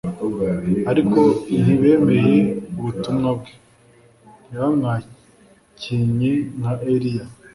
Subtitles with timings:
[0.91, 1.19] Ariko
[1.63, 2.37] ntibemeye
[2.77, 3.53] ubutumwa bwe.
[4.47, 7.25] Ntibamwakinye nka Eliya.